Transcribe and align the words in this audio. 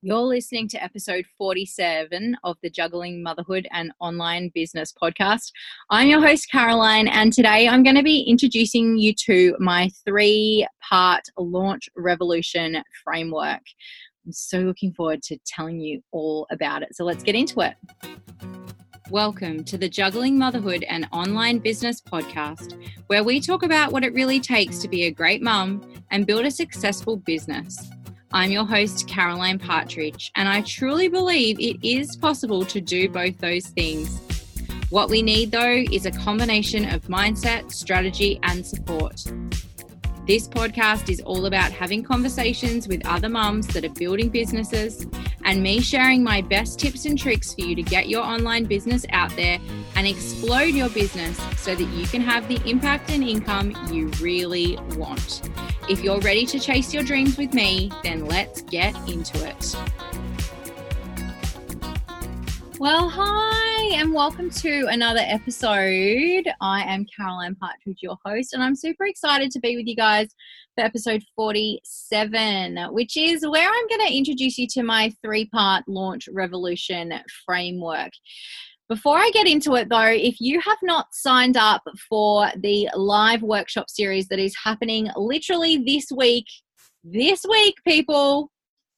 You're 0.00 0.20
listening 0.20 0.68
to 0.68 0.80
episode 0.80 1.26
47 1.36 2.36
of 2.44 2.56
the 2.62 2.70
Juggling 2.70 3.20
Motherhood 3.20 3.66
and 3.72 3.90
Online 3.98 4.48
Business 4.54 4.92
podcast. 4.92 5.50
I'm 5.90 6.06
your 6.06 6.24
host, 6.24 6.46
Caroline, 6.52 7.08
and 7.08 7.32
today 7.32 7.66
I'm 7.66 7.82
going 7.82 7.96
to 7.96 8.04
be 8.04 8.20
introducing 8.20 8.96
you 8.96 9.12
to 9.26 9.56
my 9.58 9.90
three 10.04 10.64
part 10.88 11.22
launch 11.36 11.88
revolution 11.96 12.80
framework. 13.02 13.62
I'm 14.24 14.32
so 14.32 14.60
looking 14.60 14.92
forward 14.92 15.20
to 15.24 15.38
telling 15.44 15.80
you 15.80 16.00
all 16.12 16.46
about 16.52 16.82
it. 16.82 16.94
So 16.94 17.04
let's 17.04 17.24
get 17.24 17.34
into 17.34 17.58
it. 17.62 17.74
Welcome 19.10 19.64
to 19.64 19.76
the 19.76 19.88
Juggling 19.88 20.38
Motherhood 20.38 20.84
and 20.84 21.08
Online 21.10 21.58
Business 21.58 22.00
podcast, 22.00 22.80
where 23.08 23.24
we 23.24 23.40
talk 23.40 23.64
about 23.64 23.90
what 23.90 24.04
it 24.04 24.14
really 24.14 24.38
takes 24.38 24.78
to 24.78 24.86
be 24.86 25.06
a 25.06 25.10
great 25.10 25.42
mum 25.42 25.82
and 26.12 26.24
build 26.24 26.46
a 26.46 26.52
successful 26.52 27.16
business. 27.16 27.90
I'm 28.30 28.52
your 28.52 28.66
host, 28.66 29.08
Caroline 29.08 29.58
Partridge, 29.58 30.30
and 30.34 30.50
I 30.50 30.60
truly 30.60 31.08
believe 31.08 31.58
it 31.58 31.78
is 31.82 32.14
possible 32.14 32.62
to 32.66 32.78
do 32.78 33.08
both 33.08 33.38
those 33.38 33.68
things. 33.68 34.20
What 34.90 35.08
we 35.08 35.22
need, 35.22 35.50
though, 35.50 35.84
is 35.90 36.04
a 36.04 36.10
combination 36.10 36.84
of 36.90 37.02
mindset, 37.04 37.72
strategy, 37.72 38.38
and 38.42 38.66
support. 38.66 39.24
This 40.28 40.46
podcast 40.46 41.08
is 41.08 41.22
all 41.22 41.46
about 41.46 41.72
having 41.72 42.02
conversations 42.02 42.86
with 42.86 43.00
other 43.06 43.30
mums 43.30 43.66
that 43.68 43.82
are 43.82 43.94
building 43.94 44.28
businesses 44.28 45.06
and 45.46 45.62
me 45.62 45.80
sharing 45.80 46.22
my 46.22 46.42
best 46.42 46.78
tips 46.78 47.06
and 47.06 47.18
tricks 47.18 47.54
for 47.54 47.62
you 47.62 47.74
to 47.74 47.82
get 47.82 48.10
your 48.10 48.22
online 48.22 48.64
business 48.64 49.06
out 49.08 49.34
there 49.36 49.58
and 49.96 50.06
explode 50.06 50.74
your 50.74 50.90
business 50.90 51.38
so 51.56 51.74
that 51.74 51.88
you 51.94 52.06
can 52.08 52.20
have 52.20 52.46
the 52.46 52.60
impact 52.68 53.10
and 53.10 53.24
income 53.24 53.74
you 53.90 54.08
really 54.20 54.78
want. 54.98 55.48
If 55.88 56.04
you're 56.04 56.20
ready 56.20 56.44
to 56.44 56.60
chase 56.60 56.92
your 56.92 57.04
dreams 57.04 57.38
with 57.38 57.54
me, 57.54 57.90
then 58.02 58.26
let's 58.26 58.60
get 58.60 58.94
into 59.08 59.42
it. 59.48 59.76
Well, 62.80 63.08
hi, 63.08 63.96
and 63.96 64.12
welcome 64.14 64.50
to 64.50 64.86
another 64.86 65.22
episode. 65.24 66.44
I 66.60 66.84
am 66.84 67.06
Caroline 67.06 67.56
Partridge, 67.56 67.98
your 68.02 68.16
host, 68.24 68.52
and 68.52 68.62
I'm 68.62 68.76
super 68.76 69.04
excited 69.06 69.50
to 69.50 69.58
be 69.58 69.74
with 69.74 69.88
you 69.88 69.96
guys 69.96 70.28
for 70.76 70.84
episode 70.84 71.24
47, 71.34 72.78
which 72.92 73.16
is 73.16 73.44
where 73.44 73.68
I'm 73.68 73.88
going 73.88 74.06
to 74.06 74.16
introduce 74.16 74.58
you 74.58 74.68
to 74.74 74.84
my 74.84 75.12
three 75.24 75.46
part 75.46 75.88
launch 75.88 76.28
revolution 76.32 77.12
framework. 77.44 78.12
Before 78.88 79.18
I 79.18 79.32
get 79.34 79.48
into 79.48 79.74
it, 79.74 79.88
though, 79.88 80.12
if 80.12 80.40
you 80.40 80.60
have 80.60 80.78
not 80.84 81.08
signed 81.10 81.56
up 81.56 81.82
for 82.08 82.46
the 82.58 82.88
live 82.94 83.42
workshop 83.42 83.90
series 83.90 84.28
that 84.28 84.38
is 84.38 84.54
happening 84.62 85.10
literally 85.16 85.78
this 85.78 86.12
week, 86.16 86.46
this 87.02 87.44
week, 87.50 87.74
people, 87.84 88.52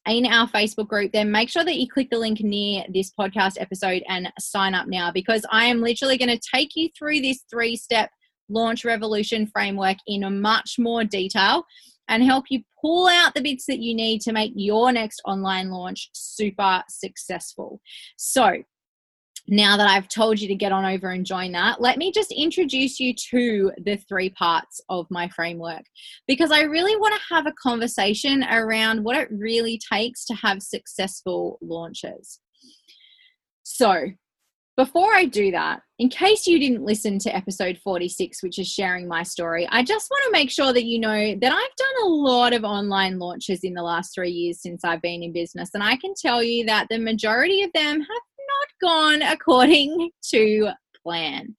in 0.07 0.27
our 0.27 0.49
Facebook 0.49 0.89
group, 0.89 1.13
then 1.13 1.31
make 1.31 1.49
sure 1.49 1.65
that 1.65 1.77
you 1.77 1.87
click 1.89 2.09
the 2.11 2.19
link 2.19 2.41
near 2.41 2.85
this 2.93 3.13
podcast 3.19 3.61
episode 3.61 4.03
and 4.09 4.33
sign 4.39 4.75
up 4.75 4.89
now 4.89 5.13
because 5.13 5.45
I 5.51 5.67
am 5.67 5.81
literally 5.81 6.17
going 6.17 6.37
to 6.37 6.51
take 6.55 6.75
you 6.75 6.89
through 6.99 7.21
this 7.21 7.45
three 7.51 7.77
step 7.77 8.11
launch 8.49 8.85
revolution 8.85 9.47
framework 9.47 9.99
in 10.07 10.41
much 10.41 10.77
more 10.79 11.05
detail 11.05 11.65
and 12.09 12.25
help 12.25 12.47
you 12.51 12.63
pull 12.81 13.09
out 13.09 13.35
the 13.35 13.41
bits 13.41 13.67
that 13.67 13.79
you 13.79 13.95
need 13.95 14.21
to 14.23 14.33
make 14.33 14.53
your 14.57 14.91
next 14.91 15.23
online 15.25 15.71
launch 15.71 16.11
super 16.13 16.83
successful. 16.89 17.81
So, 18.17 18.63
now 19.49 19.77
that 19.77 19.89
I've 19.89 20.09
told 20.09 20.41
you 20.41 20.49
to 20.49 20.55
get 20.55 20.73
on 20.73 20.85
over 20.85 21.11
and 21.11 21.25
join 21.25 21.53
that, 21.53 21.81
let 21.81 21.99
me 21.99 22.13
just 22.13 22.33
introduce 22.33 23.01
you 23.01 23.15
to 23.31 23.73
the 23.85 23.97
three 23.97 24.31
parts 24.31 24.81
of 24.89 25.07
my 25.11 25.29
framework 25.29 25.83
because 26.27 26.51
I 26.51 26.63
really 26.63 26.97
want 26.97 27.15
to 27.15 27.35
have 27.35 27.47
a 27.47 27.55
conversation 27.63 28.45
around 28.45 29.05
what 29.05 29.17
it 29.17 29.29
really 29.31 29.81
takes 29.93 30.25
to 30.27 30.35
have 30.35 30.63
successful 30.63 31.59
launches. 31.61 32.41
So, 33.63 34.11
before 34.77 35.13
I 35.13 35.27
do 35.27 35.51
that, 35.51 35.83
in 35.99 36.09
case 36.09 36.47
you 36.47 36.59
didn't 36.59 36.87
listen 36.87 37.19
to 37.19 37.37
episode 37.37 37.79
46, 37.85 38.43
which 38.43 38.59
is 38.59 38.67
sharing 38.67 39.07
my 39.07 39.23
story, 39.23 39.69
I 39.71 39.83
just 39.83 40.09
want 40.11 40.25
to 40.25 40.33
make 40.33 40.51
sure 40.51 40.73
that 40.73 40.87
you 40.87 40.99
know 40.99 41.35
that 41.39 41.53
I've 41.53 41.77
done 41.77 42.05
a 42.05 42.09
lot 42.09 42.55
of 42.55 42.65
online 42.65 43.19
launches 43.19 43.61
in 43.63 43.75
the 43.75 43.83
last 43.83 44.15
three 44.15 44.31
years 44.31 44.63
since 44.63 44.83
I've 44.83 45.03
been 45.03 45.23
in 45.23 45.35
business. 45.35 45.71
And 45.75 45.83
I 45.83 45.97
can 45.97 46.15
tell 46.15 46.43
you 46.43 46.65
that 46.65 46.87
the 46.89 46.99
majority 46.99 47.63
of 47.63 47.71
them 47.75 48.01
have 48.01 48.23
gone 48.81 49.23
according 49.23 50.11
to 50.31 50.71
plan. 51.03 51.57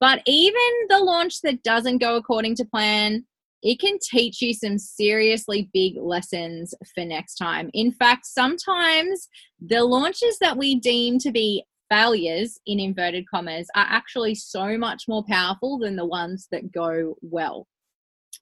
But 0.00 0.22
even 0.26 0.60
the 0.88 1.00
launch 1.00 1.40
that 1.42 1.62
doesn't 1.62 1.98
go 1.98 2.16
according 2.16 2.56
to 2.56 2.64
plan, 2.64 3.24
it 3.62 3.80
can 3.80 3.98
teach 4.10 4.42
you 4.42 4.52
some 4.52 4.78
seriously 4.78 5.70
big 5.72 5.94
lessons 5.96 6.74
for 6.94 7.04
next 7.04 7.36
time. 7.36 7.70
In 7.72 7.92
fact, 7.92 8.26
sometimes 8.26 9.28
the 9.58 9.82
launches 9.84 10.38
that 10.40 10.58
we 10.58 10.74
deem 10.74 11.18
to 11.20 11.32
be 11.32 11.64
failures 11.90 12.58
in 12.66 12.78
inverted 12.80 13.24
commas 13.28 13.66
are 13.74 13.86
actually 13.88 14.34
so 14.34 14.76
much 14.76 15.04
more 15.08 15.24
powerful 15.28 15.78
than 15.78 15.96
the 15.96 16.04
ones 16.04 16.48
that 16.50 16.72
go 16.72 17.16
well. 17.22 17.66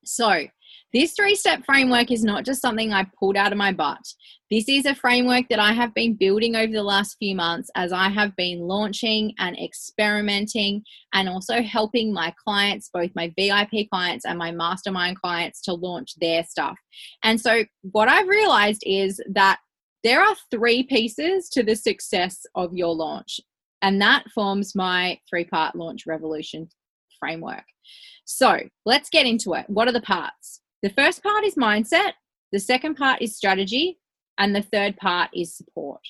So, 0.05 0.47
this 0.93 1.15
three 1.15 1.35
step 1.35 1.65
framework 1.65 2.11
is 2.11 2.23
not 2.23 2.45
just 2.45 2.61
something 2.61 2.93
I 2.93 3.07
pulled 3.19 3.37
out 3.37 3.53
of 3.53 3.59
my 3.59 3.73
butt. 3.73 4.03
This 4.51 4.69
is 4.69 4.85
a 4.85 4.95
framework 4.95 5.49
that 5.49 5.59
I 5.59 5.73
have 5.73 5.95
been 5.95 6.15
building 6.15 6.55
over 6.55 6.71
the 6.71 6.83
last 6.83 7.17
few 7.19 7.35
months 7.35 7.71
as 7.75 7.93
I 7.93 8.11
have 8.11 8.37
been 8.37 8.61
launching 8.61 9.33
and 9.39 9.59
experimenting 9.59 10.83
and 11.15 11.29
also 11.29 11.63
helping 11.63 12.13
my 12.13 12.35
clients, 12.45 12.91
both 12.93 13.11
my 13.15 13.33
VIP 13.39 13.89
clients 13.91 14.27
and 14.27 14.39
my 14.39 14.51
mastermind 14.51 15.19
clients, 15.21 15.63
to 15.63 15.73
launch 15.73 16.15
their 16.21 16.45
stuff. 16.45 16.77
And 17.23 17.41
so, 17.41 17.65
what 17.81 18.09
I've 18.09 18.29
realized 18.29 18.83
is 18.85 19.21
that 19.33 19.59
there 20.05 20.21
are 20.21 20.37
three 20.51 20.83
pieces 20.83 21.49
to 21.51 21.63
the 21.63 21.77
success 21.77 22.45
of 22.55 22.75
your 22.75 22.95
launch, 22.95 23.41
and 23.81 24.01
that 24.03 24.29
forms 24.35 24.75
my 24.75 25.19
three 25.31 25.45
part 25.45 25.75
launch 25.75 26.07
revolution 26.07 26.69
framework. 27.19 27.65
So, 28.25 28.61
let's 28.87 29.11
get 29.11 29.27
into 29.27 29.55
it. 29.55 29.65
What 29.69 29.89
are 29.89 29.93
the 29.93 30.01
parts? 30.01 30.61
The 30.83 30.91
first 30.91 31.23
part 31.23 31.45
is 31.45 31.55
mindset, 31.55 32.13
the 32.51 32.59
second 32.59 32.97
part 32.97 33.23
is 33.23 33.37
strategy, 33.37 33.99
and 34.39 34.55
the 34.55 34.63
third 34.63 34.97
part 34.97 35.31
is 35.35 35.57
support. 35.57 36.01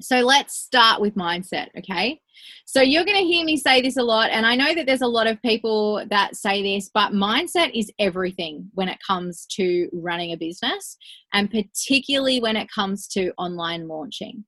So 0.00 0.20
let's 0.20 0.54
start 0.54 1.00
with 1.00 1.14
mindset, 1.14 1.68
okay? 1.78 2.20
So 2.66 2.82
you're 2.82 3.04
going 3.04 3.16
to 3.16 3.24
hear 3.24 3.44
me 3.44 3.56
say 3.56 3.80
this 3.80 3.96
a 3.96 4.02
lot, 4.02 4.30
and 4.30 4.44
I 4.44 4.54
know 4.54 4.74
that 4.74 4.86
there's 4.86 5.00
a 5.00 5.06
lot 5.06 5.26
of 5.26 5.40
people 5.40 6.04
that 6.10 6.36
say 6.36 6.62
this, 6.62 6.90
but 6.92 7.12
mindset 7.12 7.70
is 7.74 7.90
everything 7.98 8.68
when 8.74 8.88
it 8.88 8.98
comes 9.06 9.46
to 9.52 9.88
running 9.94 10.32
a 10.32 10.36
business, 10.36 10.98
and 11.32 11.50
particularly 11.50 12.40
when 12.40 12.56
it 12.56 12.68
comes 12.70 13.06
to 13.08 13.32
online 13.38 13.88
launching. 13.88 14.44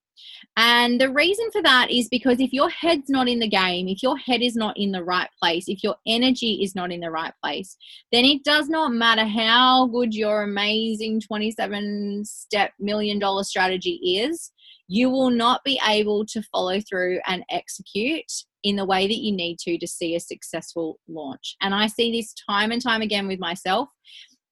And 0.56 1.00
the 1.00 1.10
reason 1.10 1.50
for 1.52 1.62
that 1.62 1.90
is 1.90 2.08
because 2.08 2.40
if 2.40 2.52
your 2.52 2.68
head's 2.70 3.08
not 3.08 3.28
in 3.28 3.38
the 3.38 3.48
game, 3.48 3.88
if 3.88 4.02
your 4.02 4.16
head 4.16 4.42
is 4.42 4.56
not 4.56 4.76
in 4.76 4.92
the 4.92 5.04
right 5.04 5.28
place, 5.40 5.68
if 5.68 5.84
your 5.84 5.96
energy 6.06 6.60
is 6.62 6.74
not 6.74 6.90
in 6.90 7.00
the 7.00 7.10
right 7.10 7.32
place, 7.42 7.76
then 8.12 8.24
it 8.24 8.44
does 8.44 8.68
not 8.68 8.92
matter 8.92 9.24
how 9.24 9.86
good 9.86 10.14
your 10.14 10.42
amazing 10.42 11.20
27 11.20 12.24
step 12.24 12.72
million 12.78 13.18
dollar 13.18 13.44
strategy 13.44 14.18
is, 14.20 14.52
you 14.88 15.10
will 15.10 15.30
not 15.30 15.62
be 15.64 15.80
able 15.86 16.24
to 16.26 16.42
follow 16.42 16.80
through 16.80 17.20
and 17.26 17.44
execute 17.50 18.32
in 18.64 18.76
the 18.76 18.84
way 18.84 19.06
that 19.06 19.18
you 19.18 19.30
need 19.30 19.58
to 19.60 19.78
to 19.78 19.86
see 19.86 20.16
a 20.16 20.20
successful 20.20 20.98
launch. 21.08 21.56
And 21.60 21.74
I 21.74 21.86
see 21.86 22.10
this 22.10 22.34
time 22.48 22.72
and 22.72 22.82
time 22.82 23.02
again 23.02 23.28
with 23.28 23.38
myself 23.38 23.88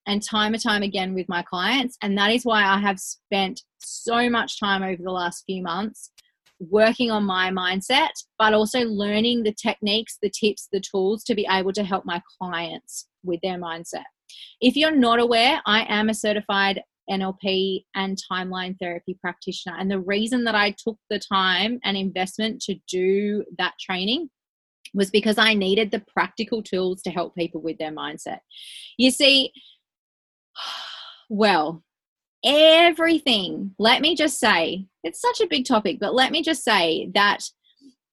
and 0.07 0.23
time 0.23 0.53
and 0.53 0.63
time 0.63 0.81
again 0.81 1.13
with 1.13 1.27
my 1.29 1.43
clients. 1.43 1.97
And 2.01 2.17
that 2.17 2.31
is 2.31 2.45
why 2.45 2.63
I 2.63 2.79
have 2.79 2.99
spent 2.99 3.61
so 3.77 4.29
much 4.29 4.59
time 4.59 4.81
over 4.81 5.01
the 5.01 5.11
last 5.11 5.43
few 5.45 5.61
months 5.61 6.11
working 6.59 7.11
on 7.11 7.23
my 7.23 7.51
mindset, 7.51 8.09
but 8.39 8.53
also 8.53 8.79
learning 8.79 9.43
the 9.43 9.53
techniques, 9.53 10.17
the 10.21 10.31
tips, 10.31 10.67
the 10.71 10.81
tools 10.81 11.23
to 11.25 11.35
be 11.35 11.45
able 11.51 11.73
to 11.73 11.83
help 11.83 12.05
my 12.05 12.21
clients 12.39 13.07
with 13.23 13.39
their 13.43 13.59
mindset. 13.59 14.05
If 14.59 14.75
you're 14.75 14.95
not 14.95 15.19
aware, 15.19 15.61
I 15.65 15.85
am 15.87 16.09
a 16.09 16.15
certified 16.15 16.81
NLP 17.09 17.85
and 17.95 18.17
timeline 18.29 18.75
therapy 18.79 19.17
practitioner. 19.21 19.77
And 19.77 19.89
the 19.89 19.99
reason 19.99 20.43
that 20.45 20.55
I 20.55 20.71
took 20.71 20.97
the 21.09 21.19
time 21.19 21.79
and 21.83 21.95
investment 21.95 22.61
to 22.63 22.75
do 22.89 23.45
that 23.57 23.73
training 23.79 24.29
was 24.93 25.09
because 25.09 25.37
I 25.37 25.53
needed 25.53 25.91
the 25.91 26.03
practical 26.13 26.63
tools 26.63 27.01
to 27.03 27.11
help 27.11 27.35
people 27.35 27.61
with 27.61 27.77
their 27.77 27.91
mindset. 27.91 28.39
You 28.97 29.11
see, 29.11 29.51
well, 31.29 31.83
everything, 32.45 33.75
let 33.79 34.01
me 34.01 34.15
just 34.15 34.39
say, 34.39 34.85
it's 35.03 35.21
such 35.21 35.41
a 35.41 35.47
big 35.47 35.65
topic, 35.65 35.97
but 35.99 36.13
let 36.13 36.31
me 36.31 36.41
just 36.41 36.63
say 36.63 37.09
that 37.13 37.39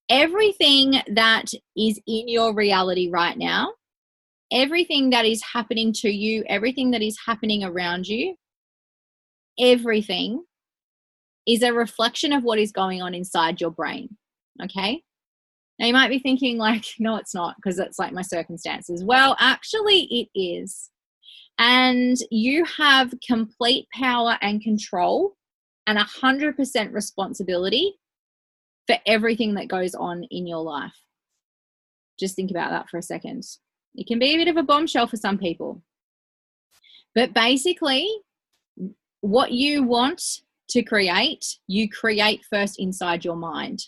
everything 0.08 1.00
that 1.14 1.46
is 1.76 2.00
in 2.06 2.28
your 2.28 2.54
reality 2.54 3.08
right 3.10 3.36
now, 3.36 3.72
everything 4.52 5.10
that 5.10 5.24
is 5.24 5.42
happening 5.52 5.92
to 5.92 6.10
you, 6.10 6.44
everything 6.48 6.90
that 6.92 7.02
is 7.02 7.18
happening 7.26 7.64
around 7.64 8.06
you, 8.06 8.34
everything 9.58 10.42
is 11.46 11.62
a 11.62 11.72
reflection 11.72 12.32
of 12.32 12.42
what 12.42 12.58
is 12.58 12.72
going 12.72 13.02
on 13.02 13.14
inside 13.14 13.60
your 13.60 13.70
brain. 13.70 14.16
Okay. 14.62 15.02
Now 15.78 15.86
you 15.86 15.92
might 15.92 16.08
be 16.08 16.18
thinking, 16.18 16.56
like, 16.58 16.84
no, 16.98 17.16
it's 17.16 17.34
not 17.34 17.56
because 17.56 17.78
it's 17.78 17.98
like 17.98 18.12
my 18.12 18.22
circumstances. 18.22 19.04
Well, 19.04 19.36
actually, 19.38 20.02
it 20.10 20.38
is 20.38 20.90
and 21.58 22.16
you 22.30 22.64
have 22.64 23.14
complete 23.26 23.86
power 23.92 24.36
and 24.42 24.62
control 24.62 25.36
and 25.86 25.98
100% 25.98 26.92
responsibility 26.92 27.94
for 28.86 28.96
everything 29.06 29.54
that 29.54 29.68
goes 29.68 29.94
on 29.94 30.24
in 30.30 30.46
your 30.46 30.62
life. 30.62 30.96
Just 32.18 32.36
think 32.36 32.50
about 32.50 32.70
that 32.70 32.88
for 32.88 32.98
a 32.98 33.02
second. 33.02 33.44
It 33.94 34.06
can 34.06 34.18
be 34.18 34.34
a 34.34 34.36
bit 34.36 34.48
of 34.48 34.56
a 34.56 34.62
bombshell 34.62 35.06
for 35.06 35.16
some 35.16 35.38
people. 35.38 35.82
But 37.14 37.32
basically, 37.32 38.08
what 39.20 39.52
you 39.52 39.84
want 39.84 40.22
to 40.68 40.82
create, 40.82 41.58
you 41.66 41.88
create 41.88 42.44
first 42.50 42.78
inside 42.78 43.24
your 43.24 43.36
mind. 43.36 43.84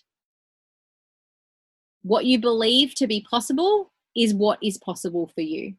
What 2.03 2.25
you 2.25 2.39
believe 2.39 2.95
to 2.97 3.07
be 3.07 3.27
possible 3.29 3.93
is 4.17 4.35
what 4.35 4.59
is 4.63 4.79
possible 4.79 5.31
for 5.35 5.41
you. 5.41 5.75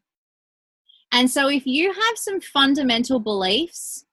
And 1.12 1.30
so, 1.30 1.48
if 1.48 1.66
you 1.66 1.92
have 1.92 2.16
some 2.16 2.40
fundamental 2.40 3.18
beliefs 3.18 4.04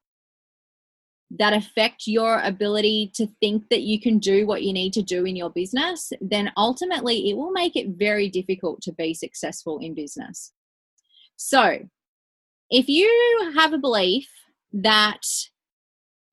that 1.31 1.53
affect 1.53 2.07
your 2.07 2.39
ability 2.41 3.11
to 3.15 3.27
think 3.41 3.69
that 3.69 3.81
you 3.81 3.99
can 3.99 4.19
do 4.19 4.45
what 4.47 4.63
you 4.63 4.71
need 4.71 4.93
to 4.93 5.01
do 5.01 5.25
in 5.25 5.35
your 5.35 5.49
business, 5.49 6.13
then 6.21 6.51
ultimately 6.55 7.29
it 7.29 7.35
will 7.35 7.51
make 7.51 7.75
it 7.75 7.97
very 7.97 8.29
difficult 8.29 8.81
to 8.83 8.93
be 8.93 9.13
successful 9.13 9.79
in 9.79 9.93
business. 9.93 10.53
So, 11.35 11.79
if 12.69 12.87
you 12.87 13.51
have 13.55 13.73
a 13.73 13.77
belief 13.77 14.29
that 14.73 15.25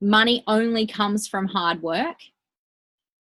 money 0.01 0.43
only 0.47 0.87
comes 0.87 1.27
from 1.27 1.47
hard 1.47 1.81
work, 1.81 2.17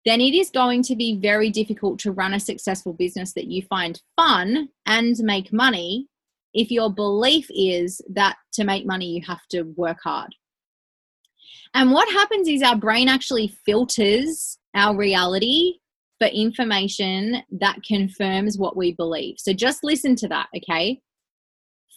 then 0.06 0.22
it 0.22 0.34
is 0.34 0.50
going 0.50 0.84
to 0.84 0.96
be 0.96 1.16
very 1.16 1.50
difficult 1.50 2.00
to 2.00 2.12
run 2.12 2.34
a 2.34 2.40
successful 2.40 2.94
business 2.94 3.34
that 3.34 3.46
you 3.46 3.62
find 3.64 4.02
fun 4.16 4.70
and 4.86 5.16
make 5.20 5.54
money 5.54 6.08
if 6.54 6.72
your 6.72 6.94
belief 6.94 7.48
is 7.50 8.02
that 8.10 8.36
to 8.54 8.64
make 8.64 8.86
money 8.86 9.08
you 9.08 9.22
have 9.26 9.46
to 9.50 9.64
work 9.76 9.98
hard. 10.04 10.34
And 11.74 11.92
what 11.92 12.12
happens 12.12 12.48
is 12.48 12.62
our 12.62 12.76
brain 12.76 13.08
actually 13.08 13.56
filters 13.66 14.58
our 14.76 14.96
reality 14.96 15.76
for 16.20 16.28
information 16.28 17.42
that 17.52 17.82
confirms 17.84 18.58
what 18.58 18.78
we 18.78 18.94
believe. 18.94 19.36
So 19.38 19.54
just 19.54 19.84
listen 19.84 20.16
to 20.18 20.28
that, 20.28 20.48
okay? 20.58 21.00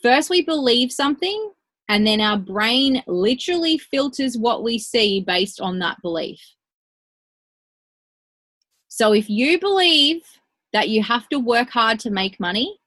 First, 0.03 0.31
we 0.31 0.43
believe 0.43 0.93
something, 0.93 1.53
and 1.89 2.07
then 2.07 2.21
our 2.21 2.39
brain 2.39 3.03
literally 3.07 3.79
filters 3.79 4.39
what 4.39 4.63
we 4.63 4.79
see 4.79 5.21
based 5.21 5.61
on 5.61 5.79
that 5.81 5.99
belief. 6.03 6.41
So 8.89 9.13
if 9.13 9.29
you 9.29 9.59
believe 9.59 10.23
that 10.73 10.89
you 10.89 11.03
have 11.03 11.29
to 11.29 11.39
work 11.39 11.69
hard 11.71 11.99
to 12.01 12.11
make 12.11 12.39
money, 12.39 12.79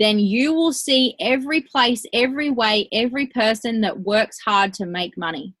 then 0.00 0.18
you 0.18 0.52
will 0.52 0.72
see 0.72 1.14
every 1.20 1.60
place, 1.60 2.04
every 2.12 2.50
way, 2.50 2.88
every 2.92 3.26
person 3.26 3.80
that 3.82 4.00
works 4.00 4.38
hard 4.44 4.74
to 4.74 4.86
make 4.86 5.16
money. 5.16 5.54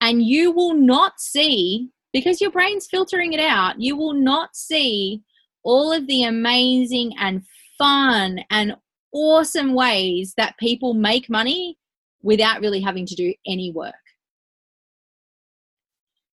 And 0.00 0.22
you 0.22 0.52
will 0.52 0.74
not 0.74 1.20
see, 1.20 1.90
because 2.12 2.40
your 2.40 2.50
brain's 2.50 2.86
filtering 2.86 3.32
it 3.32 3.40
out, 3.40 3.80
you 3.80 3.96
will 3.96 4.14
not 4.14 4.54
see 4.54 5.22
all 5.64 5.92
of 5.92 6.06
the 6.06 6.24
amazing 6.24 7.12
and 7.18 7.42
fun 7.78 8.40
and 8.50 8.76
awesome 9.12 9.74
ways 9.74 10.34
that 10.36 10.58
people 10.58 10.94
make 10.94 11.28
money 11.28 11.78
without 12.22 12.60
really 12.60 12.80
having 12.80 13.06
to 13.06 13.14
do 13.14 13.34
any 13.46 13.72
work. 13.72 13.94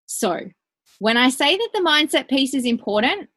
So, 0.06 0.40
when 1.00 1.18
I 1.18 1.30
say 1.30 1.56
that 1.56 1.70
the 1.74 1.82
mindset 1.82 2.28
piece 2.28 2.54
is 2.54 2.66
important, 2.66 3.30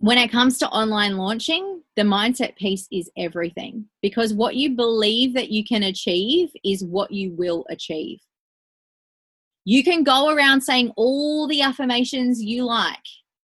when 0.00 0.18
it 0.18 0.30
comes 0.30 0.58
to 0.58 0.68
online 0.68 1.16
launching, 1.16 1.82
the 1.96 2.02
mindset 2.02 2.56
piece 2.56 2.88
is 2.90 3.10
everything 3.16 3.86
because 4.02 4.34
what 4.34 4.56
you 4.56 4.74
believe 4.74 5.34
that 5.34 5.50
you 5.50 5.64
can 5.64 5.84
achieve 5.84 6.50
is 6.64 6.84
what 6.84 7.10
you 7.10 7.32
will 7.32 7.64
achieve. 7.70 8.20
You 9.64 9.82
can 9.82 10.02
go 10.02 10.34
around 10.34 10.60
saying 10.60 10.92
all 10.96 11.46
the 11.46 11.62
affirmations 11.62 12.42
you 12.42 12.64
like, 12.64 12.98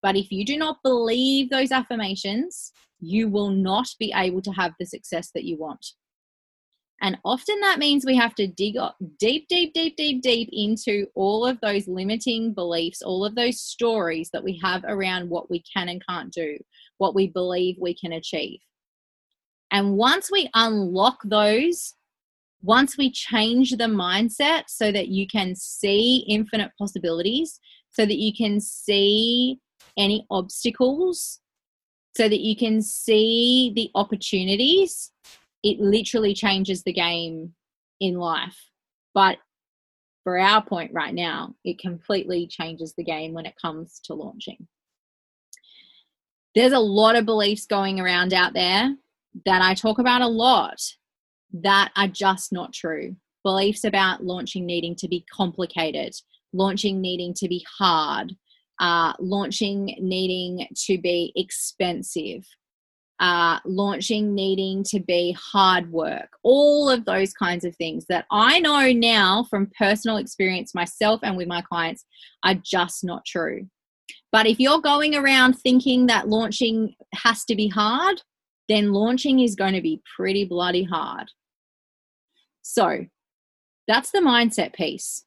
but 0.02 0.16
if 0.16 0.32
you 0.32 0.46
do 0.46 0.58
not 0.58 0.82
believe 0.84 1.50
those 1.50 1.72
affirmations, 1.72 2.72
you 3.00 3.28
will 3.28 3.50
not 3.50 3.88
be 4.00 4.14
able 4.16 4.42
to 4.42 4.52
have 4.52 4.74
the 4.80 4.86
success 4.86 5.30
that 5.36 5.44
you 5.44 5.58
want. 5.58 5.86
And 7.02 7.18
often 7.24 7.60
that 7.62 7.78
means 7.78 8.06
we 8.06 8.16
have 8.16 8.34
to 8.36 8.48
dig 8.48 8.76
deep, 9.20 9.48
deep, 9.48 9.74
deep, 9.74 9.96
deep, 9.96 10.22
deep 10.22 10.50
into 10.52 11.06
all 11.14 11.46
of 11.46 11.60
those 11.62 11.88
limiting 11.88 12.54
beliefs, 12.54 13.04
all 13.04 13.24
of 13.24 13.36
those 13.36 13.62
stories 13.62 14.30
that 14.34 14.44
we 14.44 14.60
have 14.64 14.84
around 14.84 15.30
what 15.30 15.50
we 15.50 15.64
can 15.72 15.90
and 15.90 16.04
can't 16.08 16.34
do, 16.34 16.58
what 16.98 17.14
we 17.14 17.28
believe 17.28 17.76
we 17.80 17.94
can 17.94 18.14
achieve. 18.14 18.60
And 19.72 19.98
once 19.98 20.32
we 20.32 20.50
unlock 20.56 21.20
those, 21.24 21.94
once 22.64 22.98
we 22.98 23.12
change 23.12 23.72
the 23.72 23.86
mindset 23.86 24.64
so 24.68 24.92
that 24.92 25.10
you 25.10 25.28
can 25.28 25.56
see 25.56 26.26
infinite 26.28 26.72
possibilities, 26.80 27.60
so 27.92 28.06
that 28.06 28.18
you 28.18 28.34
can 28.34 28.60
see 28.60 29.60
any 29.98 30.26
obstacles, 30.32 31.40
so 32.16 32.28
that 32.28 32.40
you 32.40 32.56
can 32.56 32.82
see 32.82 33.72
the 33.76 33.92
opportunities, 33.94 35.12
it 35.64 35.80
literally 35.80 36.34
changes 36.34 36.84
the 36.84 36.94
game 36.94 37.54
in 38.00 38.16
life. 38.16 38.58
But 39.14 39.38
for 40.24 40.38
our 40.38 40.64
point 40.64 40.92
right 40.94 41.14
now, 41.14 41.56
it 41.64 41.80
completely 41.80 42.48
changes 42.48 42.94
the 42.94 43.04
game 43.04 43.34
when 43.34 43.46
it 43.46 43.56
comes 43.62 44.00
to 44.06 44.14
launching. 44.14 44.68
There's 46.54 46.74
a 46.74 46.80
lot 46.80 47.16
of 47.16 47.26
beliefs 47.26 47.66
going 47.66 48.00
around 48.00 48.34
out 48.34 48.54
there 48.54 48.96
that 49.46 49.62
I 49.62 49.74
talk 49.74 50.00
about 50.00 50.22
a 50.22 50.28
lot 50.28 50.80
that 51.54 51.92
are 51.96 52.08
just 52.08 52.52
not 52.52 52.74
true. 52.74 53.16
Beliefs 53.44 53.84
about 53.84 54.24
launching 54.24 54.66
needing 54.66 54.96
to 54.96 55.08
be 55.08 55.26
complicated, 55.34 56.14
launching 56.54 57.00
needing 57.00 57.34
to 57.36 57.48
be 57.48 57.66
hard, 57.80 58.36
uh, 58.80 59.14
launching 59.20 59.96
needing 60.00 60.68
to 60.76 60.98
be 60.98 61.32
expensive, 61.36 62.46
uh, 63.20 63.60
launching 63.66 64.36
needing 64.36 64.84
to 64.84 65.00
be 65.00 65.36
hard 65.40 65.92
work, 65.92 66.30
all 66.44 66.90
of 66.90 67.06
those 67.06 67.34
kinds 67.34 67.66
of 67.66 67.76
things 67.76 68.06
that 68.10 68.26
I 68.32 68.60
know 68.60 68.92
now 68.92 69.46
from 69.50 69.72
personal 69.78 70.18
experience 70.18 70.76
myself 70.76 71.22
and 71.24 71.36
with 71.36 71.48
my 71.48 71.62
clients 71.62 72.06
are 72.44 72.56
just 72.56 73.04
not 73.04 73.26
true. 73.26 73.68
But 74.32 74.46
if 74.46 74.60
you're 74.60 74.82
going 74.82 75.16
around 75.16 75.54
thinking 75.54 76.08
that 76.08 76.28
launching 76.28 76.96
has 77.14 77.44
to 77.46 77.56
be 77.56 77.70
hard, 77.70 78.22
then 78.70 78.92
launching 78.92 79.40
is 79.40 79.56
going 79.56 79.74
to 79.74 79.82
be 79.82 80.02
pretty 80.16 80.46
bloody 80.46 80.84
hard. 80.84 81.32
So 82.62 83.06
that's 83.88 84.12
the 84.12 84.20
mindset 84.20 84.74
piece. 84.74 85.24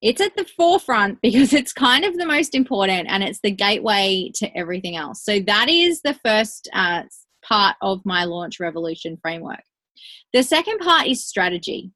It's 0.00 0.20
at 0.20 0.36
the 0.36 0.44
forefront 0.44 1.20
because 1.22 1.52
it's 1.52 1.72
kind 1.72 2.04
of 2.04 2.16
the 2.16 2.26
most 2.26 2.54
important 2.54 3.08
and 3.10 3.22
it's 3.22 3.40
the 3.40 3.50
gateway 3.50 4.30
to 4.36 4.56
everything 4.56 4.96
else. 4.96 5.22
So 5.24 5.40
that 5.40 5.68
is 5.68 6.02
the 6.02 6.14
first 6.24 6.68
uh, 6.72 7.02
part 7.46 7.76
of 7.82 8.04
my 8.04 8.24
launch 8.24 8.60
revolution 8.60 9.18
framework. 9.20 9.62
The 10.32 10.42
second 10.42 10.78
part 10.78 11.06
is 11.06 11.24
strategy. 11.24 11.92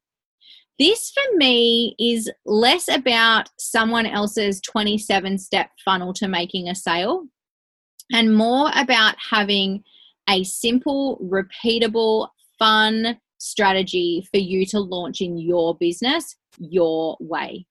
This 0.79 1.11
for 1.11 1.37
me 1.37 1.95
is 1.99 2.31
less 2.45 2.87
about 2.87 3.49
someone 3.59 4.05
else's 4.05 4.61
27 4.61 5.37
step 5.37 5.69
funnel 5.85 6.13
to 6.13 6.27
making 6.27 6.69
a 6.69 6.75
sale 6.75 7.25
and 8.11 8.35
more 8.35 8.71
about 8.75 9.15
having 9.29 9.83
a 10.27 10.43
simple, 10.43 11.19
repeatable, 11.23 12.29
fun 12.57 13.19
strategy 13.37 14.27
for 14.31 14.37
you 14.39 14.65
to 14.67 14.79
launch 14.79 15.21
in 15.21 15.37
your 15.37 15.75
business 15.75 16.35
your 16.57 17.17
way. 17.19 17.65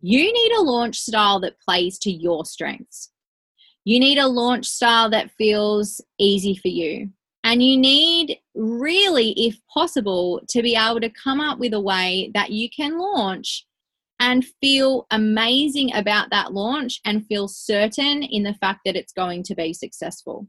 You 0.00 0.32
need 0.32 0.52
a 0.52 0.62
launch 0.62 0.98
style 0.98 1.40
that 1.40 1.60
plays 1.60 1.98
to 2.00 2.10
your 2.10 2.44
strengths. 2.44 3.10
You 3.84 4.00
need 4.00 4.18
a 4.18 4.28
launch 4.28 4.66
style 4.66 5.10
that 5.10 5.30
feels 5.38 6.00
easy 6.18 6.54
for 6.54 6.68
you. 6.68 7.10
And 7.44 7.62
you 7.62 7.76
need, 7.76 8.38
really, 8.54 9.30
if 9.32 9.58
possible, 9.72 10.40
to 10.48 10.62
be 10.62 10.74
able 10.74 11.00
to 11.00 11.10
come 11.10 11.40
up 11.40 11.58
with 11.58 11.72
a 11.72 11.80
way 11.80 12.30
that 12.34 12.50
you 12.50 12.68
can 12.68 12.98
launch 12.98 13.64
and 14.20 14.44
feel 14.60 15.06
amazing 15.10 15.94
about 15.94 16.30
that 16.30 16.52
launch 16.52 17.00
and 17.04 17.26
feel 17.26 17.46
certain 17.48 18.22
in 18.22 18.42
the 18.42 18.54
fact 18.54 18.80
that 18.84 18.96
it's 18.96 19.12
going 19.12 19.44
to 19.44 19.54
be 19.54 19.72
successful. 19.72 20.48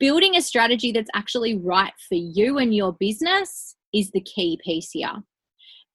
Building 0.00 0.36
a 0.36 0.42
strategy 0.42 0.90
that's 0.90 1.10
actually 1.14 1.56
right 1.56 1.92
for 2.08 2.16
you 2.16 2.58
and 2.58 2.74
your 2.74 2.92
business 2.92 3.76
is 3.94 4.10
the 4.10 4.20
key 4.20 4.58
piece 4.64 4.90
here. 4.90 5.22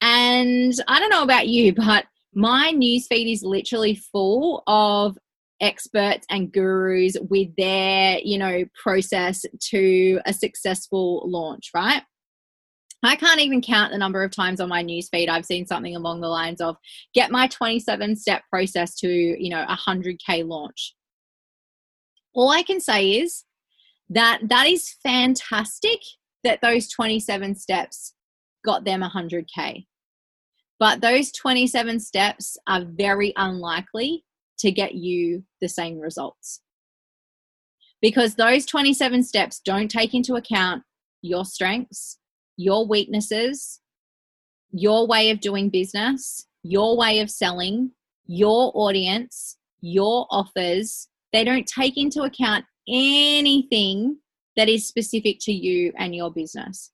And 0.01 0.73
I 0.87 0.99
don't 0.99 1.09
know 1.09 1.23
about 1.23 1.49
you, 1.49 1.73
but 1.73 2.05
my 2.33 2.71
newsfeed 2.73 3.31
is 3.31 3.43
literally 3.43 3.95
full 3.95 4.63
of 4.67 5.17
experts 5.61 6.25
and 6.29 6.51
gurus 6.51 7.17
with 7.29 7.49
their, 7.57 8.19
you 8.19 8.37
know, 8.37 8.63
process 8.81 9.45
to 9.59 10.19
a 10.25 10.33
successful 10.33 11.23
launch, 11.25 11.71
right? 11.73 12.03
I 13.03 13.15
can't 13.15 13.39
even 13.39 13.61
count 13.61 13.91
the 13.91 13.97
number 13.97 14.23
of 14.23 14.31
times 14.31 14.59
on 14.59 14.67
my 14.67 14.83
newsfeed 14.83 15.29
I've 15.29 15.45
seen 15.45 15.65
something 15.65 15.95
along 15.95 16.19
the 16.19 16.27
lines 16.27 16.59
of 16.59 16.75
get 17.13 17.31
my 17.31 17.47
27 17.47 18.15
step 18.17 18.43
process 18.49 18.95
to, 18.97 19.07
you 19.07 19.49
know, 19.49 19.63
a 19.67 19.77
100k 19.77 20.45
launch. 20.45 20.95
All 22.33 22.49
I 22.51 22.63
can 22.63 22.81
say 22.81 23.11
is 23.11 23.45
that 24.09 24.39
that 24.49 24.67
is 24.67 24.95
fantastic 25.01 25.99
that 26.43 26.61
those 26.61 26.89
27 26.89 27.55
steps 27.55 28.13
got 28.65 28.83
them 28.83 29.01
100k. 29.01 29.85
But 30.79 31.01
those 31.01 31.31
27 31.31 31.99
steps 31.99 32.57
are 32.67 32.85
very 32.85 33.33
unlikely 33.35 34.25
to 34.59 34.71
get 34.71 34.95
you 34.95 35.43
the 35.61 35.69
same 35.69 35.99
results. 35.99 36.61
Because 38.01 38.35
those 38.35 38.65
27 38.65 39.23
steps 39.23 39.59
don't 39.63 39.89
take 39.89 40.13
into 40.13 40.35
account 40.35 40.83
your 41.21 41.43
strengths, 41.43 42.17
your 42.55 42.87
weaknesses, 42.87 43.81
your 44.71 45.07
way 45.07 45.31
of 45.31 45.41
doing 45.41 45.69
business, 45.69 46.45
your 46.63 46.97
way 46.97 47.19
of 47.19 47.29
selling, 47.29 47.91
your 48.25 48.71
audience, 48.75 49.57
your 49.81 50.27
offers. 50.29 51.07
They 51.33 51.43
don't 51.43 51.67
take 51.67 51.97
into 51.97 52.21
account 52.21 52.65
anything 52.87 54.17
that 54.55 54.69
is 54.69 54.87
specific 54.87 55.37
to 55.41 55.51
you 55.51 55.93
and 55.97 56.15
your 56.15 56.31
business. 56.31 56.91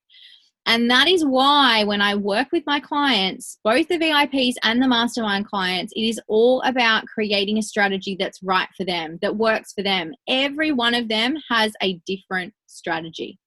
And 0.67 0.89
that 0.89 1.07
is 1.07 1.23
why 1.23 1.83
when 1.83 2.01
I 2.01 2.15
work 2.15 2.47
with 2.51 2.63
my 2.65 2.79
clients, 2.79 3.59
both 3.63 3.87
the 3.87 3.99
VIPs 3.99 4.55
and 4.63 4.81
the 4.81 4.87
mastermind 4.87 5.47
clients, 5.47 5.93
it 5.95 6.01
is 6.01 6.19
all 6.27 6.61
about 6.61 7.05
creating 7.05 7.59
a 7.59 7.63
strategy 7.63 8.15
that's 8.19 8.41
right 8.41 8.67
for 8.75 8.83
them, 8.83 9.19
that 9.21 9.35
works 9.35 9.73
for 9.73 9.83
them. 9.83 10.11
Every 10.27 10.71
one 10.71 10.95
of 10.95 11.07
them 11.07 11.35
has 11.49 11.73
a 11.83 11.99
different 12.07 12.53
strategy. 12.65 13.37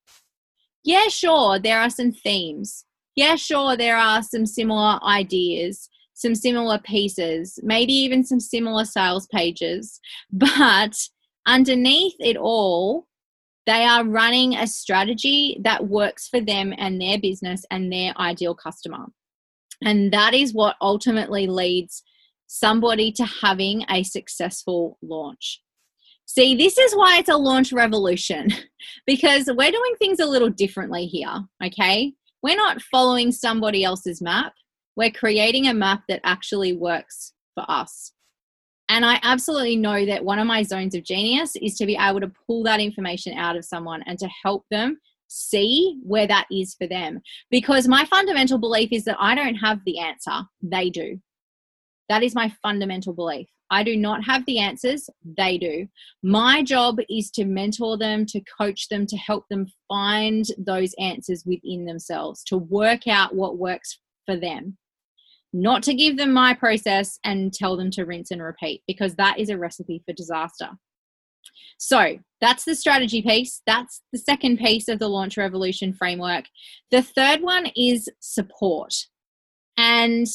Yeah, 0.84 1.08
sure, 1.08 1.58
there 1.58 1.80
are 1.80 1.90
some 1.90 2.12
themes. 2.12 2.84
Yeah, 3.16 3.34
sure, 3.34 3.76
there 3.76 3.96
are 3.96 4.22
some 4.22 4.46
similar 4.46 5.00
ideas, 5.02 5.88
some 6.14 6.36
similar 6.36 6.78
pieces, 6.78 7.58
maybe 7.64 7.92
even 7.92 8.24
some 8.24 8.38
similar 8.38 8.84
sales 8.84 9.26
pages. 9.26 10.00
But 10.32 10.96
underneath 11.46 12.14
it 12.20 12.36
all, 12.36 13.07
they 13.68 13.84
are 13.84 14.02
running 14.02 14.56
a 14.56 14.66
strategy 14.66 15.60
that 15.62 15.88
works 15.88 16.26
for 16.26 16.40
them 16.40 16.72
and 16.78 16.98
their 16.98 17.18
business 17.18 17.66
and 17.70 17.92
their 17.92 18.18
ideal 18.18 18.54
customer. 18.54 19.04
And 19.84 20.10
that 20.10 20.32
is 20.32 20.54
what 20.54 20.76
ultimately 20.80 21.46
leads 21.46 22.02
somebody 22.46 23.12
to 23.12 23.26
having 23.26 23.84
a 23.90 24.04
successful 24.04 24.96
launch. 25.02 25.60
See, 26.24 26.54
this 26.56 26.78
is 26.78 26.94
why 26.94 27.18
it's 27.18 27.28
a 27.28 27.36
launch 27.36 27.70
revolution 27.70 28.48
because 29.06 29.50
we're 29.54 29.70
doing 29.70 29.94
things 29.98 30.18
a 30.18 30.24
little 30.24 30.48
differently 30.48 31.04
here, 31.04 31.44
okay? 31.62 32.14
We're 32.42 32.56
not 32.56 32.80
following 32.80 33.30
somebody 33.32 33.84
else's 33.84 34.22
map. 34.22 34.54
We're 34.96 35.10
creating 35.10 35.68
a 35.68 35.74
map 35.74 36.04
that 36.08 36.22
actually 36.24 36.72
works 36.72 37.34
for 37.54 37.66
us. 37.68 38.12
And 38.88 39.04
I 39.04 39.20
absolutely 39.22 39.76
know 39.76 40.06
that 40.06 40.24
one 40.24 40.38
of 40.38 40.46
my 40.46 40.62
zones 40.62 40.94
of 40.94 41.04
genius 41.04 41.56
is 41.56 41.76
to 41.76 41.86
be 41.86 41.96
able 42.00 42.20
to 42.20 42.32
pull 42.46 42.62
that 42.64 42.80
information 42.80 43.36
out 43.36 43.56
of 43.56 43.64
someone 43.64 44.02
and 44.06 44.18
to 44.18 44.28
help 44.42 44.64
them 44.70 44.98
see 45.28 46.00
where 46.02 46.26
that 46.26 46.46
is 46.50 46.74
for 46.74 46.86
them. 46.86 47.20
Because 47.50 47.86
my 47.86 48.06
fundamental 48.06 48.58
belief 48.58 48.88
is 48.90 49.04
that 49.04 49.18
I 49.20 49.34
don't 49.34 49.56
have 49.56 49.80
the 49.84 49.98
answer, 49.98 50.42
they 50.62 50.88
do. 50.88 51.20
That 52.08 52.22
is 52.22 52.34
my 52.34 52.50
fundamental 52.62 53.12
belief. 53.12 53.48
I 53.70 53.82
do 53.82 53.94
not 53.94 54.24
have 54.24 54.46
the 54.46 54.58
answers, 54.58 55.10
they 55.36 55.58
do. 55.58 55.86
My 56.22 56.62
job 56.62 56.96
is 57.10 57.30
to 57.32 57.44
mentor 57.44 57.98
them, 57.98 58.24
to 58.26 58.40
coach 58.58 58.88
them, 58.88 59.06
to 59.06 59.16
help 59.18 59.44
them 59.50 59.66
find 59.88 60.46
those 60.56 60.94
answers 60.98 61.44
within 61.44 61.84
themselves, 61.84 62.42
to 62.44 62.56
work 62.56 63.06
out 63.06 63.34
what 63.34 63.58
works 63.58 63.98
for 64.24 64.36
them 64.36 64.78
not 65.52 65.82
to 65.84 65.94
give 65.94 66.16
them 66.16 66.32
my 66.32 66.54
process 66.54 67.18
and 67.24 67.52
tell 67.52 67.76
them 67.76 67.90
to 67.92 68.04
rinse 68.04 68.30
and 68.30 68.42
repeat 68.42 68.82
because 68.86 69.14
that 69.14 69.38
is 69.38 69.48
a 69.48 69.58
recipe 69.58 70.02
for 70.04 70.12
disaster. 70.12 70.70
So 71.78 72.18
that's 72.40 72.64
the 72.64 72.74
strategy 72.74 73.22
piece. 73.22 73.62
That's 73.66 74.02
the 74.12 74.18
second 74.18 74.58
piece 74.58 74.88
of 74.88 74.98
the 74.98 75.08
Launch 75.08 75.36
Revolution 75.36 75.92
framework. 75.92 76.46
The 76.90 77.02
third 77.02 77.40
one 77.40 77.70
is 77.76 78.08
support. 78.20 78.94
And 79.76 80.26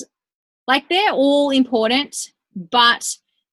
like 0.67 0.87
they're 0.89 1.11
all 1.11 1.49
important, 1.49 2.15
but 2.55 3.05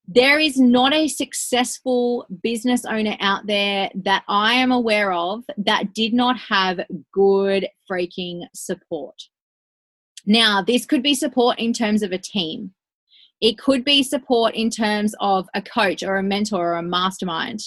there 0.06 0.38
is 0.38 0.58
not 0.58 0.92
a 0.92 1.08
successful 1.08 2.26
business 2.42 2.84
owner 2.84 3.16
out 3.20 3.46
there 3.46 3.90
that 3.94 4.24
I 4.28 4.54
am 4.54 4.72
aware 4.72 5.12
of 5.12 5.44
that 5.56 5.94
did 5.94 6.12
not 6.12 6.36
have 6.38 6.80
good 7.12 7.68
freaking 7.90 8.42
support. 8.54 9.14
Now, 10.30 10.62
this 10.62 10.86
could 10.86 11.02
be 11.02 11.16
support 11.16 11.58
in 11.58 11.72
terms 11.72 12.04
of 12.04 12.12
a 12.12 12.18
team. 12.18 12.70
It 13.40 13.58
could 13.58 13.84
be 13.84 14.04
support 14.04 14.54
in 14.54 14.70
terms 14.70 15.12
of 15.18 15.48
a 15.56 15.60
coach 15.60 16.04
or 16.04 16.18
a 16.18 16.22
mentor 16.22 16.74
or 16.74 16.74
a 16.74 16.84
mastermind. 16.84 17.58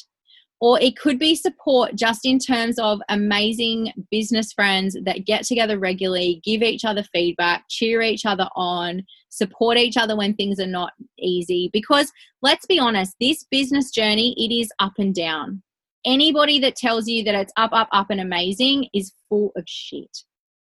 Or 0.61 0.79
it 0.79 0.97
could 0.97 1.19
be 1.19 1.35
support 1.35 1.93
just 1.95 2.25
in 2.25 2.39
terms 2.39 2.79
of 2.79 3.01
amazing 3.09 3.91
business 4.09 4.53
friends 4.53 4.95
that 5.03 5.25
get 5.25 5.43
together 5.43 5.77
regularly, 5.77 6.39
give 6.45 6.61
each 6.61 6.85
other 6.85 7.03
feedback, 7.11 7.65
cheer 7.69 8.01
each 8.01 8.25
other 8.25 8.47
on, 8.55 9.03
support 9.27 9.77
each 9.77 9.97
other 9.97 10.15
when 10.15 10.33
things 10.33 10.57
are 10.57 10.65
not 10.65 10.93
easy. 11.19 11.69
Because 11.73 12.13
let's 12.41 12.65
be 12.65 12.79
honest, 12.79 13.13
this 13.19 13.43
business 13.51 13.91
journey, 13.91 14.35
it 14.37 14.57
is 14.57 14.71
up 14.79 14.93
and 14.99 15.13
down. 15.13 15.61
Anybody 16.05 16.59
that 16.59 16.77
tells 16.77 17.09
you 17.09 17.25
that 17.25 17.35
it's 17.35 17.51
up, 17.57 17.73
up, 17.73 17.89
up 17.91 18.07
and 18.09 18.21
amazing 18.21 18.87
is 18.93 19.11
full 19.27 19.51
of 19.57 19.65
shit. 19.67 20.19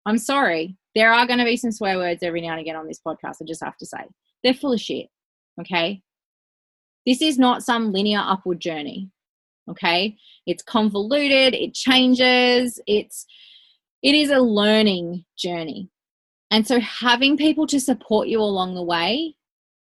I'm 0.08 0.18
sorry 0.18 0.78
there 0.96 1.12
are 1.12 1.28
going 1.28 1.40
to 1.40 1.46
be 1.46 1.58
some 1.58 1.72
swear 1.72 1.98
words 1.98 2.24
every 2.24 2.42
now 2.42 2.52
and 2.52 2.62
again 2.62 2.76
on 2.76 2.88
this 2.88 3.02
podcast. 3.06 3.42
I 3.42 3.46
just 3.46 3.64
have 3.64 3.78
to 3.78 3.86
say 3.86 4.00
they're 4.44 4.54
full 4.54 4.74
of 4.74 4.82
shit. 4.82 5.08
Okay. 5.60 6.02
This 7.06 7.22
is 7.22 7.38
not 7.38 7.64
some 7.64 7.92
linear 7.92 8.22
upward 8.24 8.60
journey. 8.60 9.10
Okay. 9.70 10.18
It's 10.46 10.64
convoluted, 10.64 11.54
it 11.54 11.74
changes, 11.74 12.80
it's, 12.88 13.26
it 14.02 14.16
is 14.16 14.30
a 14.30 14.40
learning 14.40 15.26
journey. 15.38 15.90
And 16.52 16.68
so 16.68 16.80
having 16.80 17.38
people 17.38 17.68
to 17.68 17.80
support 17.80 18.28
you 18.28 18.40
along 18.40 18.76
the 18.76 18.84
way 18.84 19.36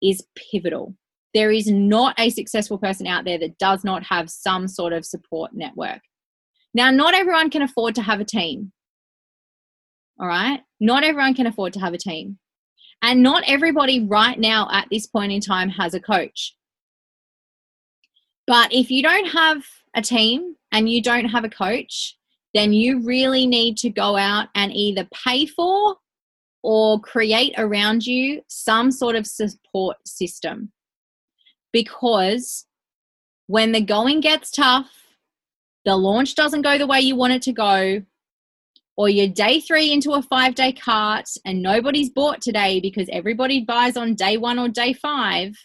is 0.01 0.23
pivotal. 0.35 0.95
There 1.33 1.51
is 1.51 1.67
not 1.67 2.19
a 2.19 2.29
successful 2.29 2.77
person 2.77 3.07
out 3.07 3.25
there 3.25 3.39
that 3.39 3.57
does 3.57 3.83
not 3.83 4.03
have 4.03 4.29
some 4.29 4.67
sort 4.67 4.93
of 4.93 5.05
support 5.05 5.51
network. 5.53 6.01
Now, 6.73 6.91
not 6.91 7.13
everyone 7.13 7.49
can 7.49 7.61
afford 7.61 7.95
to 7.95 8.01
have 8.01 8.19
a 8.19 8.25
team. 8.25 8.71
All 10.21 10.27
right. 10.27 10.61
Not 10.79 11.03
everyone 11.03 11.33
can 11.33 11.47
afford 11.47 11.73
to 11.73 11.79
have 11.79 11.93
a 11.93 11.97
team. 11.97 12.37
And 13.01 13.23
not 13.23 13.43
everybody 13.47 14.05
right 14.05 14.39
now 14.39 14.67
at 14.71 14.87
this 14.91 15.07
point 15.07 15.31
in 15.31 15.41
time 15.41 15.69
has 15.69 15.95
a 15.95 15.99
coach. 15.99 16.55
But 18.45 18.71
if 18.71 18.91
you 18.91 19.01
don't 19.01 19.25
have 19.27 19.63
a 19.95 20.01
team 20.03 20.55
and 20.71 20.87
you 20.87 21.01
don't 21.01 21.25
have 21.25 21.43
a 21.43 21.49
coach, 21.49 22.15
then 22.53 22.71
you 22.71 23.03
really 23.03 23.47
need 23.47 23.77
to 23.77 23.89
go 23.89 24.15
out 24.15 24.49
and 24.53 24.71
either 24.71 25.07
pay 25.25 25.47
for 25.47 25.95
or 26.61 26.99
create 26.99 27.55
around 27.57 28.05
you 28.05 28.41
some 28.47 28.91
sort 28.91 29.15
of 29.15 29.25
support 29.25 29.97
system. 30.05 30.71
Because 31.73 32.67
when 33.47 33.71
the 33.71 33.81
going 33.81 34.19
gets 34.19 34.51
tough, 34.51 34.91
the 35.85 35.95
launch 35.95 36.35
doesn't 36.35 36.61
go 36.61 36.77
the 36.77 36.85
way 36.85 36.99
you 36.99 37.15
want 37.15 37.33
it 37.33 37.41
to 37.43 37.53
go, 37.53 38.03
or 39.01 39.09
you're 39.09 39.27
day 39.27 39.59
three 39.59 39.91
into 39.91 40.11
a 40.11 40.21
five 40.21 40.53
day 40.53 40.71
cart 40.71 41.27
and 41.43 41.59
nobody's 41.59 42.11
bought 42.11 42.39
today 42.39 42.79
because 42.79 43.09
everybody 43.11 43.65
buys 43.65 43.97
on 43.97 44.13
day 44.13 44.37
one 44.37 44.59
or 44.59 44.69
day 44.69 44.93
five, 44.93 45.55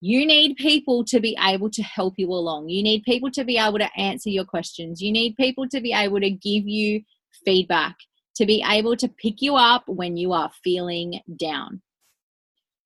you 0.00 0.24
need 0.24 0.56
people 0.56 1.04
to 1.04 1.20
be 1.20 1.36
able 1.46 1.68
to 1.68 1.82
help 1.82 2.14
you 2.16 2.28
along. 2.32 2.70
You 2.70 2.82
need 2.82 3.02
people 3.02 3.30
to 3.32 3.44
be 3.44 3.58
able 3.58 3.76
to 3.76 3.90
answer 3.98 4.30
your 4.30 4.46
questions. 4.46 5.02
You 5.02 5.12
need 5.12 5.36
people 5.36 5.68
to 5.68 5.78
be 5.78 5.92
able 5.92 6.18
to 6.20 6.30
give 6.30 6.66
you 6.66 7.02
feedback, 7.44 7.96
to 8.36 8.46
be 8.46 8.64
able 8.66 8.96
to 8.96 9.08
pick 9.08 9.42
you 9.42 9.56
up 9.56 9.82
when 9.86 10.16
you 10.16 10.32
are 10.32 10.50
feeling 10.64 11.20
down. 11.38 11.82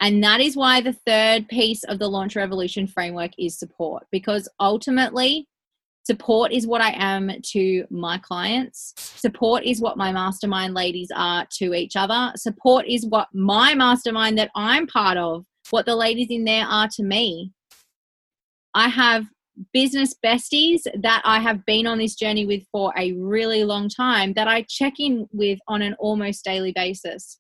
And 0.01 0.25
that 0.25 0.41
is 0.41 0.57
why 0.57 0.81
the 0.81 0.97
third 1.07 1.47
piece 1.47 1.85
of 1.85 2.01
the 2.01 2.09
Launch 2.09 2.35
Revolution 2.35 2.89
framework 2.89 3.31
is 3.39 3.57
support, 3.57 4.09
because 4.11 4.49
ultimately, 4.59 5.47
Support 6.05 6.53
is 6.53 6.67
what 6.67 6.81
I 6.81 6.93
am 6.97 7.31
to 7.53 7.85
my 7.91 8.19
clients. 8.19 8.95
Support 8.97 9.65
is 9.65 9.81
what 9.81 9.97
my 9.97 10.13
mastermind 10.13 10.75
ladies 10.75 11.11
are 11.15 11.47
to 11.59 11.75
each 11.75 11.95
other. 11.95 12.33
Support 12.37 12.87
is 12.89 13.07
what 13.07 13.29
my 13.35 13.75
mastermind 13.75 14.39
that 14.39 14.51
I'm 14.55 14.87
part 14.87 15.19
of, 15.19 15.45
what 15.71 15.87
the 15.87 15.95
ladies 15.95 16.29
in 16.31 16.45
there 16.45 16.65
are 16.65 16.89
to 16.97 17.03
me. 17.03 17.53
I 18.75 18.89
have 18.89 19.27
business 19.73 20.15
besties 20.25 20.81
that 21.03 21.23
I 21.25 21.39
have 21.41 21.67
been 21.67 21.87
on 21.87 21.99
this 21.99 22.15
journey 22.15 22.47
with 22.47 22.63
for 22.73 22.95
a 22.97 23.13
really 23.13 23.65
long 23.65 23.89
time 23.89 24.33
that 24.35 24.49
I 24.49 24.65
check 24.69 24.95
in 24.99 25.29
with 25.33 25.59
on 25.69 25.83
an 25.83 25.95
almost 25.99 26.45
daily 26.45 26.73
basis. 26.73 27.39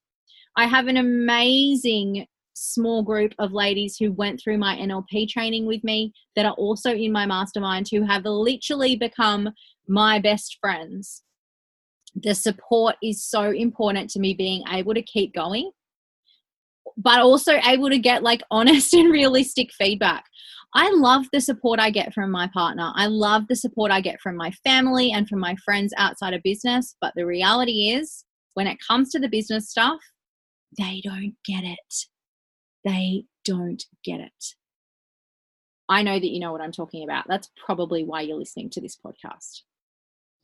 I 0.56 0.66
have 0.66 0.86
an 0.86 0.96
amazing 0.96 2.26
small 2.60 3.02
group 3.02 3.32
of 3.38 3.52
ladies 3.52 3.96
who 3.96 4.12
went 4.12 4.40
through 4.40 4.58
my 4.58 4.76
NLP 4.76 5.28
training 5.28 5.66
with 5.66 5.82
me 5.82 6.12
that 6.36 6.44
are 6.44 6.54
also 6.54 6.92
in 6.92 7.10
my 7.10 7.24
mastermind 7.24 7.88
who 7.90 8.02
have 8.02 8.24
literally 8.24 8.96
become 8.96 9.50
my 9.88 10.18
best 10.18 10.58
friends. 10.60 11.22
The 12.14 12.34
support 12.34 12.96
is 13.02 13.24
so 13.24 13.50
important 13.50 14.10
to 14.10 14.20
me 14.20 14.34
being 14.34 14.62
able 14.70 14.94
to 14.94 15.02
keep 15.02 15.34
going, 15.34 15.70
but 16.96 17.20
also 17.20 17.54
able 17.64 17.88
to 17.88 17.98
get 17.98 18.22
like 18.22 18.42
honest 18.50 18.92
and 18.92 19.10
realistic 19.10 19.70
feedback. 19.72 20.24
I 20.74 20.90
love 20.90 21.26
the 21.32 21.40
support 21.40 21.80
I 21.80 21.90
get 21.90 22.12
from 22.12 22.30
my 22.30 22.48
partner. 22.52 22.92
I 22.94 23.06
love 23.06 23.48
the 23.48 23.56
support 23.56 23.90
I 23.90 24.00
get 24.00 24.20
from 24.20 24.36
my 24.36 24.52
family 24.64 25.10
and 25.10 25.28
from 25.28 25.40
my 25.40 25.56
friends 25.64 25.92
outside 25.96 26.34
of 26.34 26.42
business. 26.44 26.94
But 27.00 27.12
the 27.16 27.26
reality 27.26 27.88
is, 27.90 28.24
when 28.54 28.66
it 28.66 28.78
comes 28.86 29.10
to 29.10 29.18
the 29.18 29.28
business 29.28 29.70
stuff, 29.70 30.00
they 30.78 31.00
don't 31.02 31.34
get 31.44 31.64
it. 31.64 32.06
They 32.84 33.24
don't 33.44 33.84
get 34.04 34.20
it. 34.20 34.54
I 35.88 36.02
know 36.02 36.18
that 36.18 36.30
you 36.30 36.38
know 36.40 36.52
what 36.52 36.60
I'm 36.60 36.72
talking 36.72 37.02
about. 37.02 37.26
That's 37.28 37.50
probably 37.64 38.04
why 38.04 38.22
you're 38.22 38.38
listening 38.38 38.70
to 38.70 38.80
this 38.80 38.96
podcast. 38.96 39.62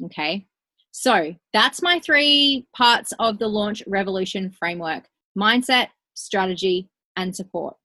Okay. 0.05 0.47
So 0.91 1.35
that's 1.53 1.83
my 1.83 2.01
three 2.01 2.67
parts 2.77 3.13
of 3.19 3.39
the 3.39 3.49
launch 3.49 3.83
revolution 3.87 4.51
framework 4.51 5.05
mindset, 5.39 5.89
strategy, 6.15 6.89
and 7.17 7.37
support. 7.37 7.77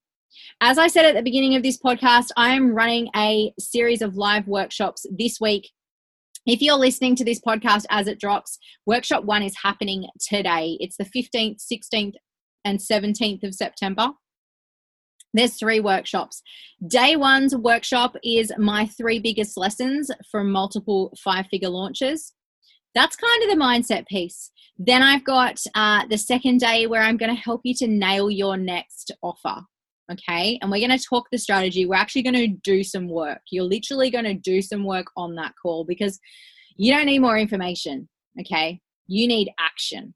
As 0.61 0.77
I 0.77 0.87
said 0.87 1.05
at 1.05 1.15
the 1.15 1.21
beginning 1.21 1.55
of 1.55 1.63
this 1.63 1.77
podcast, 1.77 2.29
I 2.37 2.55
am 2.55 2.73
running 2.73 3.09
a 3.15 3.53
series 3.59 4.01
of 4.01 4.15
live 4.15 4.47
workshops 4.47 5.05
this 5.11 5.39
week. 5.41 5.69
If 6.45 6.61
you're 6.61 6.77
listening 6.77 7.15
to 7.17 7.25
this 7.25 7.39
podcast 7.39 7.85
as 7.89 8.07
it 8.07 8.19
drops, 8.19 8.57
workshop 8.85 9.25
one 9.25 9.43
is 9.43 9.55
happening 9.61 10.07
today. 10.19 10.77
It's 10.79 10.97
the 10.97 11.05
15th, 11.05 11.57
16th, 11.61 12.13
and 12.65 12.79
17th 12.79 13.43
of 13.43 13.53
September. 13.53 14.09
There's 15.33 15.57
three 15.57 15.79
workshops. 15.79 16.41
Day 16.87 17.15
one's 17.15 17.55
workshop 17.55 18.15
is 18.23 18.51
my 18.57 18.85
three 18.87 19.19
biggest 19.19 19.57
lessons 19.57 20.11
from 20.29 20.51
multiple 20.51 21.13
five 21.23 21.47
figure 21.47 21.69
launches. 21.69 22.33
That's 22.93 23.15
kind 23.15 23.43
of 23.43 23.49
the 23.49 23.63
mindset 23.63 24.05
piece. 24.07 24.51
Then 24.77 25.01
I've 25.01 25.23
got 25.23 25.61
uh, 25.75 26.05
the 26.09 26.17
second 26.17 26.59
day 26.59 26.87
where 26.87 27.01
I'm 27.01 27.17
going 27.17 27.33
to 27.33 27.41
help 27.41 27.61
you 27.63 27.73
to 27.75 27.87
nail 27.87 28.29
your 28.29 28.57
next 28.57 29.11
offer. 29.21 29.61
Okay. 30.11 30.59
And 30.61 30.69
we're 30.69 30.85
going 30.85 30.97
to 30.97 31.05
talk 31.09 31.27
the 31.31 31.37
strategy. 31.37 31.85
We're 31.85 31.95
actually 31.95 32.23
going 32.23 32.33
to 32.33 32.47
do 32.47 32.83
some 32.83 33.07
work. 33.07 33.39
You're 33.49 33.63
literally 33.63 34.09
going 34.09 34.25
to 34.25 34.33
do 34.33 34.61
some 34.61 34.83
work 34.83 35.07
on 35.15 35.35
that 35.35 35.53
call 35.61 35.85
because 35.85 36.19
you 36.75 36.91
don't 36.91 37.05
need 37.05 37.19
more 37.19 37.37
information. 37.37 38.09
Okay. 38.39 38.81
You 39.07 39.27
need 39.27 39.51
action. 39.59 40.13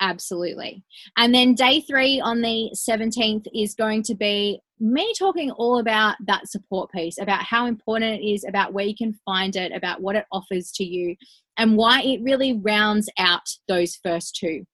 Absolutely. 0.00 0.84
And 1.16 1.34
then 1.34 1.54
day 1.54 1.80
three 1.80 2.20
on 2.20 2.40
the 2.40 2.70
17th 2.74 3.46
is 3.54 3.74
going 3.74 4.02
to 4.04 4.14
be 4.14 4.60
me 4.80 5.12
talking 5.18 5.50
all 5.52 5.78
about 5.78 6.16
that 6.26 6.48
support 6.48 6.90
piece, 6.90 7.18
about 7.18 7.44
how 7.44 7.66
important 7.66 8.20
it 8.20 8.26
is, 8.26 8.44
about 8.44 8.72
where 8.72 8.84
you 8.84 8.94
can 8.96 9.18
find 9.24 9.54
it, 9.56 9.72
about 9.72 10.00
what 10.00 10.16
it 10.16 10.26
offers 10.32 10.72
to 10.72 10.84
you, 10.84 11.16
and 11.56 11.76
why 11.76 12.02
it 12.02 12.20
really 12.22 12.54
rounds 12.54 13.08
out 13.18 13.48
those 13.68 13.96
first 14.02 14.36
two. 14.36 14.64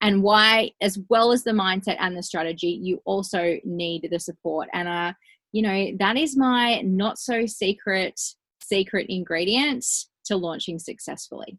And 0.00 0.22
why, 0.22 0.70
as 0.80 0.96
well 1.10 1.32
as 1.32 1.42
the 1.42 1.50
mindset 1.50 1.96
and 1.98 2.16
the 2.16 2.22
strategy, 2.22 2.78
you 2.80 3.02
also 3.04 3.56
need 3.64 4.08
the 4.10 4.20
support. 4.20 4.68
And, 4.72 4.86
uh, 4.86 5.12
you 5.50 5.62
know, 5.62 5.88
that 5.98 6.16
is 6.16 6.36
my 6.36 6.80
not 6.82 7.18
so 7.18 7.46
secret, 7.46 8.18
secret 8.62 9.06
ingredient 9.08 9.84
to 10.26 10.36
launching 10.36 10.78
successfully. 10.78 11.58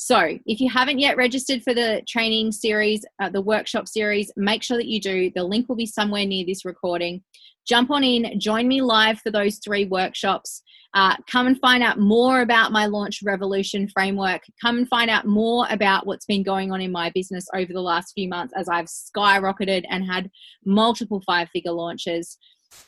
So, 0.00 0.38
if 0.46 0.60
you 0.60 0.70
haven't 0.70 1.00
yet 1.00 1.16
registered 1.16 1.64
for 1.64 1.74
the 1.74 2.02
training 2.06 2.52
series, 2.52 3.04
uh, 3.20 3.30
the 3.30 3.42
workshop 3.42 3.88
series, 3.88 4.30
make 4.36 4.62
sure 4.62 4.76
that 4.76 4.86
you 4.86 5.00
do. 5.00 5.32
The 5.34 5.42
link 5.42 5.68
will 5.68 5.74
be 5.74 5.86
somewhere 5.86 6.24
near 6.24 6.46
this 6.46 6.64
recording. 6.64 7.20
Jump 7.66 7.90
on 7.90 8.04
in, 8.04 8.38
join 8.38 8.68
me 8.68 8.80
live 8.80 9.18
for 9.18 9.32
those 9.32 9.58
three 9.58 9.86
workshops. 9.86 10.62
Uh, 10.94 11.16
come 11.28 11.48
and 11.48 11.58
find 11.58 11.82
out 11.82 11.98
more 11.98 12.42
about 12.42 12.70
my 12.70 12.86
Launch 12.86 13.24
Revolution 13.24 13.88
framework. 13.88 14.42
Come 14.62 14.78
and 14.78 14.88
find 14.88 15.10
out 15.10 15.26
more 15.26 15.66
about 15.68 16.06
what's 16.06 16.26
been 16.26 16.44
going 16.44 16.70
on 16.70 16.80
in 16.80 16.92
my 16.92 17.10
business 17.12 17.46
over 17.52 17.72
the 17.72 17.80
last 17.80 18.12
few 18.12 18.28
months 18.28 18.54
as 18.56 18.68
I've 18.68 18.86
skyrocketed 18.86 19.82
and 19.90 20.04
had 20.04 20.30
multiple 20.64 21.20
five 21.26 21.48
figure 21.48 21.72
launches 21.72 22.38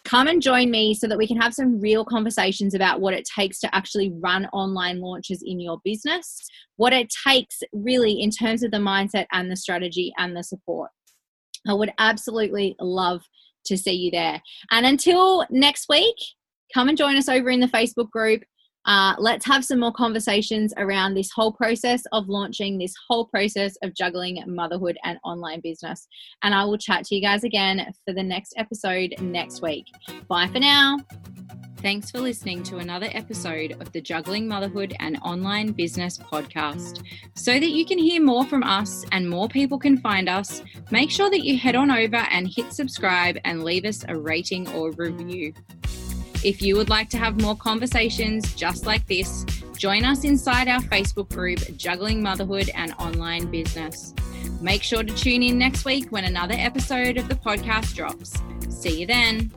come 0.04 0.26
and 0.26 0.42
join 0.42 0.70
me 0.70 0.94
so 0.94 1.06
that 1.06 1.18
we 1.18 1.26
can 1.26 1.40
have 1.40 1.54
some 1.54 1.80
real 1.80 2.04
conversations 2.04 2.74
about 2.74 3.00
what 3.00 3.14
it 3.14 3.24
takes 3.24 3.60
to 3.60 3.74
actually 3.74 4.12
run 4.20 4.46
online 4.52 5.00
launches 5.00 5.42
in 5.44 5.60
your 5.60 5.80
business, 5.84 6.46
what 6.76 6.92
it 6.92 7.12
takes 7.26 7.60
really 7.72 8.20
in 8.20 8.30
terms 8.30 8.62
of 8.62 8.70
the 8.70 8.78
mindset 8.78 9.26
and 9.32 9.50
the 9.50 9.56
strategy 9.56 10.12
and 10.18 10.36
the 10.36 10.42
support. 10.42 10.90
I 11.68 11.74
would 11.74 11.92
absolutely 11.98 12.76
love 12.80 13.22
to 13.66 13.76
see 13.76 13.92
you 13.92 14.10
there. 14.10 14.42
And 14.70 14.86
until 14.86 15.46
next 15.50 15.86
week, 15.88 16.16
come 16.72 16.88
and 16.88 16.96
join 16.96 17.16
us 17.16 17.28
over 17.28 17.50
in 17.50 17.60
the 17.60 17.66
Facebook 17.66 18.10
group. 18.10 18.42
Uh, 18.86 19.14
let's 19.18 19.46
have 19.46 19.64
some 19.64 19.80
more 19.80 19.92
conversations 19.92 20.72
around 20.76 21.14
this 21.14 21.30
whole 21.30 21.52
process 21.52 22.02
of 22.12 22.28
launching, 22.28 22.78
this 22.78 22.94
whole 23.08 23.26
process 23.26 23.76
of 23.82 23.94
juggling 23.94 24.42
motherhood 24.46 24.96
and 25.04 25.18
online 25.24 25.60
business. 25.60 26.06
And 26.42 26.54
I 26.54 26.64
will 26.64 26.78
chat 26.78 27.04
to 27.06 27.14
you 27.14 27.20
guys 27.20 27.44
again 27.44 27.86
for 28.06 28.14
the 28.14 28.22
next 28.22 28.54
episode 28.56 29.14
next 29.20 29.62
week. 29.62 29.86
Bye 30.28 30.48
for 30.48 30.60
now. 30.60 30.98
Thanks 31.82 32.10
for 32.10 32.20
listening 32.20 32.62
to 32.64 32.76
another 32.76 33.08
episode 33.12 33.72
of 33.80 33.90
the 33.92 34.02
Juggling 34.02 34.46
Motherhood 34.46 34.94
and 35.00 35.18
Online 35.22 35.72
Business 35.72 36.18
podcast. 36.18 37.02
So 37.34 37.52
that 37.52 37.70
you 37.70 37.86
can 37.86 37.98
hear 37.98 38.22
more 38.22 38.44
from 38.44 38.62
us 38.62 39.06
and 39.12 39.28
more 39.28 39.48
people 39.48 39.78
can 39.78 39.96
find 39.96 40.28
us, 40.28 40.62
make 40.90 41.10
sure 41.10 41.30
that 41.30 41.42
you 41.42 41.56
head 41.56 41.76
on 41.76 41.90
over 41.90 42.16
and 42.16 42.46
hit 42.54 42.74
subscribe 42.74 43.38
and 43.46 43.64
leave 43.64 43.86
us 43.86 44.04
a 44.08 44.14
rating 44.14 44.68
or 44.72 44.90
review. 44.92 45.54
If 46.42 46.62
you 46.62 46.76
would 46.76 46.88
like 46.88 47.10
to 47.10 47.18
have 47.18 47.40
more 47.40 47.54
conversations 47.54 48.54
just 48.54 48.86
like 48.86 49.06
this, 49.06 49.44
join 49.76 50.04
us 50.04 50.24
inside 50.24 50.68
our 50.68 50.80
Facebook 50.80 51.28
group, 51.28 51.58
Juggling 51.76 52.22
Motherhood 52.22 52.70
and 52.74 52.94
Online 52.98 53.50
Business. 53.50 54.14
Make 54.60 54.82
sure 54.82 55.02
to 55.02 55.14
tune 55.14 55.42
in 55.42 55.58
next 55.58 55.84
week 55.84 56.10
when 56.10 56.24
another 56.24 56.54
episode 56.56 57.18
of 57.18 57.28
the 57.28 57.34
podcast 57.34 57.94
drops. 57.94 58.42
See 58.70 59.00
you 59.00 59.06
then. 59.06 59.52